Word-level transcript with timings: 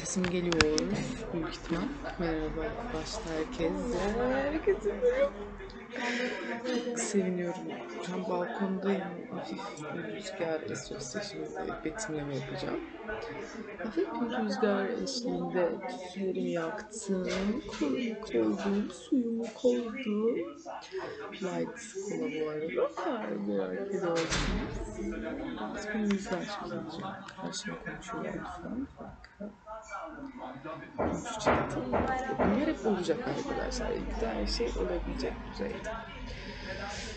Sesim 0.00 0.22
geliyor 0.22 0.78
büyük 1.32 1.48
ihtimal. 1.48 1.82
Merhaba 2.18 2.62
başta 2.94 3.30
herkese. 3.30 3.98
Herkese 4.32 4.96
seviniyorum. 6.96 7.62
An 8.14 8.22
balkondayım. 8.28 9.02
Hafif 9.34 9.58
bir 9.94 10.14
rüzgar 10.16 10.60
esiyorsa 10.70 11.20
şimdi 11.20 11.48
betimleme 11.84 12.36
yapacağım. 12.36 12.80
Hafif 13.84 14.08
bir 14.14 14.44
rüzgar 14.44 14.88
eşliğinde 14.88 15.68
tütsülerimi 15.88 16.50
yaktım. 16.50 17.28
Koydum. 18.32 18.90
Suyumu 18.90 19.44
koydum. 19.54 20.36
Light 21.32 21.80
kola 22.08 22.26
bu 22.44 22.50
arada. 22.50 22.90
Merak 23.46 23.88
ediyorsanız. 23.88 24.18
Biz 25.74 25.86
bunu 25.94 26.10
rüzgar 26.10 26.58
çözeceğim. 26.60 27.04
Karşıma 27.42 27.76
konuşuyorlar 27.84 28.34
lütfen. 28.34 28.86
Konuşacaktım. 29.38 29.52
Bunlar 32.38 32.66
hep 32.66 32.86
olacak 32.86 33.18
arkadaşlar. 33.28 33.90
İlk 33.90 34.22
her 34.22 34.46
şey 34.46 34.68
olabilecek 34.78 35.32
düzeyde. 35.52 35.74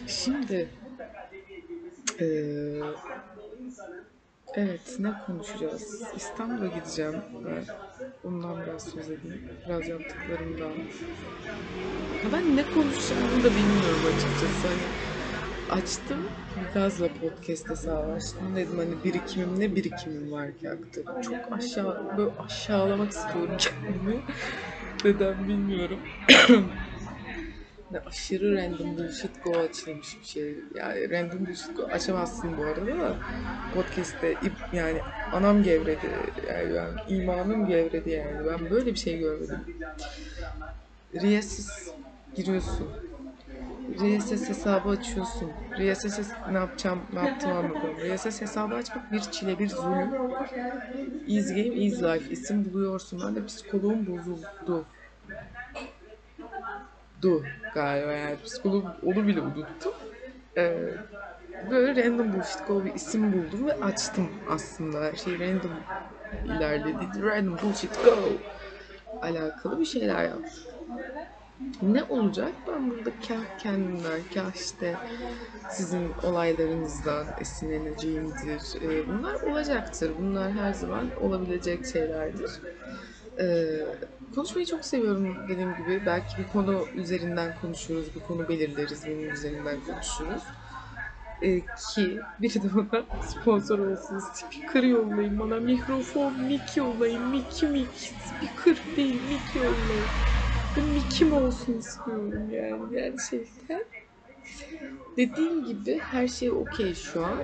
Şimdi 0.08 0.70
eee 2.20 2.82
evet 4.56 4.96
ne 5.00 5.14
konuşacağız? 5.26 6.04
İstanbul'a 6.16 6.68
gideceğim. 6.68 7.16
Ben 7.46 7.66
ondan 8.24 8.62
biraz 8.66 8.84
söz 8.84 9.10
edeyim. 9.10 9.50
Biraz 9.66 9.88
yaptıklarımdan. 9.88 10.74
Ben 12.34 12.56
ne 12.56 12.72
konuşacağımı 12.72 13.44
da 13.44 13.56
bilmiyorum 13.56 14.06
açıkçası. 14.06 14.68
Hani 14.68 14.82
açtım 15.70 16.30
gazla 16.74 17.08
podcast 17.14 17.70
hesabı 17.70 18.12
açtım 18.14 18.56
dedim 18.56 18.78
hani 18.78 19.04
birikimim 19.04 19.60
ne 19.60 19.76
birikimim 19.76 20.32
var 20.32 20.58
ki 20.58 20.70
aktarım. 20.70 21.22
Çok 21.22 21.36
aşağı 21.52 22.18
böyle 22.18 22.32
aşağılamak 22.40 23.12
istiyorum 23.12 23.58
kendimi. 23.58 24.22
Neden 25.06 25.48
bilmiyorum. 25.48 26.00
Ne 27.92 28.00
aşırı 28.00 28.56
random 28.56 28.98
bullshit 28.98 29.44
go 29.44 29.52
açılmış 29.60 30.20
bir 30.22 30.26
şey. 30.26 30.56
Yani 30.76 31.10
random 31.10 31.46
bullshit 31.46 31.78
go 31.78 31.84
açamazsın 31.84 32.58
bu 32.58 32.64
arada 32.64 32.86
da 33.00 33.18
podcast'te 33.74 34.34
ip- 34.34 34.76
yani 34.76 35.00
anam 35.32 35.64
gevredi. 35.64 36.08
Yani 36.50 36.74
ben 36.76 37.16
imanım 37.16 37.68
gevredi 37.68 38.10
yani. 38.10 38.46
Ben 38.48 38.70
böyle 38.70 38.86
bir 38.92 39.00
şey 39.00 39.20
görmedim. 39.20 39.60
Riyasiz 41.14 41.92
giriyorsun. 42.36 42.88
RSS 43.90 44.50
hesabı 44.50 44.90
açıyorsun. 44.90 45.58
RSS 45.78 46.36
ne 46.46 46.58
yapacağım, 46.58 47.08
ne 47.14 47.20
yaptığımı 47.20 47.56
anladım. 47.56 47.98
RSS 48.00 48.42
hesabı 48.42 48.76
açmak 48.76 49.12
bir 49.12 49.22
çile, 49.22 49.60
bir 49.60 49.70
zulüm. 49.70 50.16
Easy 51.28 51.54
game, 51.54 51.76
easy 51.76 52.02
life. 52.04 52.30
İsim 52.34 52.66
buluyorsun. 52.66 53.22
Ben 53.22 53.36
de 53.36 53.46
psikoloğum 53.46 54.08
bozuldu. 54.08 54.88
Du 57.22 57.54
galiba 57.74 58.12
yani. 58.14 58.42
Psikoloğum 58.42 58.96
onu 59.02 59.28
bile 59.28 59.42
unuttum. 59.42 59.94
Ee, 60.58 60.94
böyle 61.62 62.06
random 62.06 62.34
bullshit 62.34 62.68
go 62.68 62.86
bir 62.86 62.94
isim 62.94 63.34
buldum 63.34 63.68
ve 63.68 63.74
açtım 63.80 64.42
aslında. 64.48 65.16
Şey 65.16 65.40
random 65.40 65.84
ilerledi. 66.44 67.24
Random 67.24 67.62
bullshit 67.62 68.04
go 68.04 68.44
alakalı 69.22 69.80
bir 69.80 69.86
şeyler 69.86 70.24
yaptım. 70.24 70.73
Ne 71.82 72.04
olacak? 72.04 72.56
Ben 72.68 72.90
burada 72.90 73.20
kah 73.28 73.58
kendimden, 73.58 74.30
kah 74.30 74.54
işte 74.56 75.04
sizin 75.68 76.14
olaylarınızdan 76.22 77.34
esinleneceğimdir. 77.38 78.82
Ee, 78.82 79.08
bunlar 79.08 79.36
olacaktır. 79.36 80.18
Bunlar 80.18 80.52
her 80.54 80.74
zaman 80.74 81.12
olabilecek 81.16 81.86
şeylerdir. 81.86 82.62
Ee, 83.40 84.00
konuşmayı 84.36 84.66
çok 84.66 84.86
seviyorum 84.86 85.48
dediğim 85.48 85.76
gibi. 85.76 86.06
Belki 86.06 86.38
bir 86.38 86.48
konu 86.48 86.90
üzerinden 86.94 87.56
konuşuruz, 87.56 88.16
bir 88.16 88.20
konu 88.22 88.48
belirleriz, 88.50 89.08
bunun 89.08 89.30
üzerinden 89.30 89.82
konuşuruz. 89.82 90.54
Ee, 91.42 91.66
ki 91.76 92.30
biri 92.40 92.64
de 92.64 92.74
bana 92.76 93.06
sponsor 93.22 93.80
olsun. 93.80 94.20
Speaker 94.20 94.84
yollayın 94.84 95.40
bana. 95.40 95.60
Mikrofon, 95.60 96.40
mic 96.42 96.80
yollayın. 96.82 97.24
Mic, 97.30 97.68
mic. 97.68 97.92
Speaker 98.20 98.78
değil, 98.96 99.22
mic 99.24 99.60
yollayın. 99.60 100.12
Ben 100.76 100.86
mic'im 100.86 101.34
olsun 101.34 101.74
istiyorum 101.74 102.50
yani 102.52 102.90
gerçekten. 102.90 103.86
Dediğim 105.18 105.64
gibi 105.64 106.00
her 106.00 106.28
şey 106.28 106.52
okey 106.52 106.94
şu 106.94 107.26
an. 107.26 107.42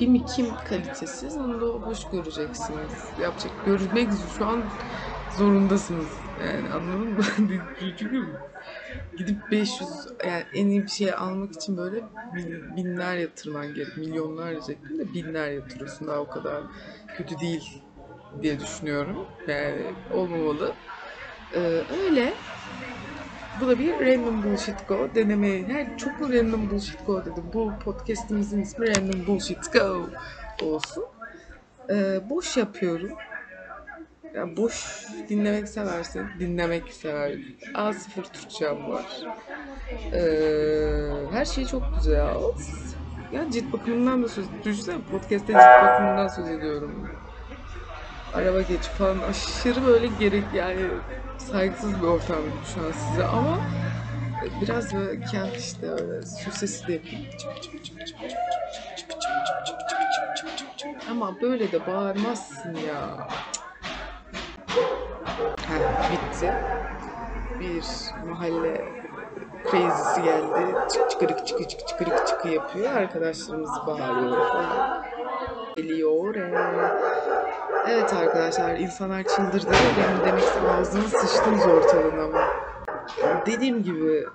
Bir 0.00 0.08
mic'im 0.08 0.56
kalitesiz. 0.56 1.36
Onu 1.36 1.60
da 1.60 1.66
hoş 1.66 2.08
göreceksiniz. 2.08 3.12
Yapacak, 3.18 3.52
görmek 3.64 4.12
şu 4.38 4.46
an 4.46 4.70
zorundasınız. 5.28 6.10
Yani 6.40 6.68
anladın 6.70 7.08
mı? 7.12 7.22
Çünkü 7.98 8.36
gidip 9.16 9.50
500 9.50 10.06
yani 10.26 10.44
en 10.52 10.66
iyi 10.68 10.82
bir 10.86 10.90
şey 10.90 11.12
almak 11.14 11.52
için 11.54 11.76
böyle 11.76 12.04
bin, 12.36 12.76
binler 12.76 13.16
yatırman 13.16 13.74
gerek. 13.74 13.96
Milyonlar 13.96 14.50
diyecektim 14.52 14.98
de 14.98 15.14
binler 15.14 15.50
yatırıyorsun. 15.50 16.08
Daha 16.08 16.20
o 16.20 16.28
kadar 16.28 16.64
kötü 17.14 17.38
değil 17.40 17.82
diye 18.42 18.60
düşünüyorum. 18.60 19.28
Yani 19.46 19.96
olmamalı. 20.10 20.76
Ee, 21.54 21.58
öyle. 22.04 22.34
Bu 23.60 23.68
da 23.68 23.78
bir 23.78 23.92
random 24.00 24.42
bullshit 24.42 24.88
go 24.88 25.08
deneme. 25.14 25.68
Her 25.68 25.98
çok 25.98 26.20
mu 26.20 26.32
random 26.32 26.70
bullshit 26.70 27.06
go 27.06 27.20
dedim. 27.24 27.44
Bu 27.52 27.72
podcast'imizin 27.84 28.62
ismi 28.62 28.88
random 28.96 29.26
bullshit 29.26 29.72
go 29.72 30.06
olsun. 30.62 31.04
Ee, 31.90 32.30
boş 32.30 32.56
yapıyorum. 32.56 33.10
Yani 34.34 34.56
boş 34.56 35.06
dinlemek 35.28 35.68
seversen 35.68 36.28
dinlemek 36.40 36.88
sever. 36.92 37.32
A0 37.74 38.32
Türkçem 38.32 38.88
var. 38.88 39.06
Ee, 40.12 41.26
her 41.32 41.44
şey 41.44 41.64
çok 41.66 41.82
güzel. 41.94 42.26
Ya 43.32 43.50
cilt 43.50 43.72
bakımından 43.72 44.22
da 44.22 44.28
söz 44.28 44.46
Düşünsene 44.64 44.98
podcast'te 45.10 45.52
cilt 45.52 45.82
bakımından 45.82 46.28
söz 46.28 46.48
ediyorum 46.48 47.08
araba 48.36 48.62
geçip 48.62 48.92
falan 48.92 49.18
aşırı 49.18 49.86
böyle 49.86 50.06
gerek 50.20 50.44
yani 50.54 50.80
saygısız 51.38 52.02
bir 52.02 52.06
ortam 52.06 52.36
şu 52.74 52.80
an 52.86 52.92
size 52.92 53.24
ama 53.24 53.58
biraz 54.62 54.94
böyle 54.94 55.20
kent 55.20 55.56
işte 55.56 55.86
öyle 55.90 56.26
su 56.26 56.52
sesi 56.52 56.88
de. 56.88 57.00
Ama 61.10 61.40
böyle 61.40 61.72
de 61.72 61.86
bağırmazsın 61.86 62.74
ya. 62.74 63.28
Ha, 65.68 65.78
bitti. 66.12 66.52
Bir 67.60 67.84
mahalle 68.26 68.84
crazy'si 69.70 70.22
geldi. 70.22 70.74
Çık 70.92 71.10
çıkırık 71.10 71.46
çıkı 71.46 71.68
çık 71.68 71.88
çıkırık 71.88 72.26
çıkı 72.26 72.48
yapıyor. 72.48 72.92
Arkadaşlarımız 72.92 73.70
bağırıyor 73.86 74.48
falan. 74.48 75.04
Geliyor. 75.76 76.34
Evet 77.88 78.12
arkadaşlar 78.12 78.74
insanlar 78.74 79.22
çıldırdı. 79.24 79.66
Benim 79.72 80.24
demek 80.26 80.42
ki 80.42 80.60
ağzını 80.80 81.08
sıçtınız 81.08 81.66
ortalığına 81.66 82.22
ama. 82.22 82.40
Dediğim 83.46 83.82
gibi 83.82 84.26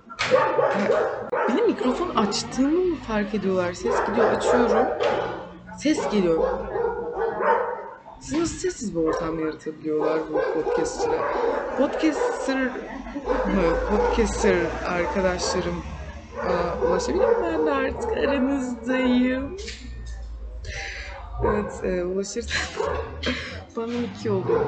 benim 1.49 1.65
mikrofon 1.67 2.15
açtığımı 2.15 2.79
mı 2.79 2.95
fark 3.07 3.35
ediyorlar? 3.35 3.73
Ses 3.73 3.95
gidiyor 4.07 4.31
açıyorum. 4.31 4.87
Ses 5.77 6.09
geliyor. 6.09 6.43
Siz 8.21 8.33
nasıl 8.39 8.57
sessiz 8.57 8.95
bir 8.95 8.99
ortam 8.99 9.39
yaratabiliyorlar 9.39 10.19
bu 10.29 10.53
podcastçılar? 10.53 11.21
Podcaster 11.77 12.65
mı? 13.45 13.61
Podcaster 13.89 14.55
arkadaşlarım 14.85 15.83
bana 16.45 16.75
ulaşabilir 16.87 17.27
mi? 17.27 17.35
Ben 17.43 17.65
de 17.65 17.71
artık 17.71 18.17
aranızdayım. 18.17 19.55
Evet, 21.43 21.83
e, 21.83 22.03
ulaşırsan 22.03 22.83
bana 23.75 23.97
Miki 23.97 24.31
olur. 24.31 24.59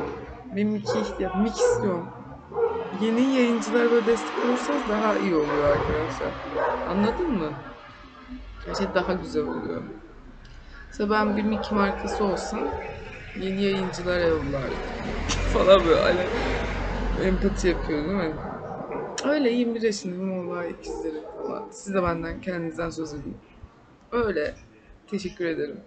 Benim 0.55 0.69
Miki 0.69 0.99
ihtiyacım. 0.99 1.41
Miki 1.41 1.59
istiyorum. 1.59 2.09
Yeni 2.99 3.35
yayıncılar 3.35 3.91
böyle 3.91 4.05
destek 4.05 4.45
olursanız 4.45 4.89
daha 4.89 5.17
iyi 5.17 5.35
oluyor 5.35 5.65
arkadaşlar. 5.65 6.33
Anladın 6.87 7.31
mı? 7.31 7.53
Şey 8.77 8.93
daha 8.95 9.13
güzel 9.13 9.43
oluyor. 9.43 9.83
Mesela 10.87 11.09
ben 11.09 11.37
bir 11.37 11.43
Miki 11.43 11.75
markası 11.75 12.23
olsam 12.23 12.67
yeni 13.39 13.63
yayıncılara 13.63 14.23
yollardım. 14.23 14.77
falan 15.53 15.85
böyle 15.85 16.01
hani 16.01 16.19
empati 17.27 17.67
yapıyor 17.67 18.03
değil 18.03 18.15
mi? 18.15 18.33
Öyle 19.25 19.49
21 19.49 19.81
yaşındayım 19.81 20.49
vallahi 20.49 20.69
ikizlerim 20.69 21.23
falan. 21.47 21.63
Siz 21.71 21.93
de 21.93 22.03
benden 22.03 22.41
kendinizden 22.41 22.89
söz 22.89 23.13
edin. 23.13 23.37
Öyle. 24.11 24.55
Teşekkür 25.07 25.45
ederim. 25.45 25.79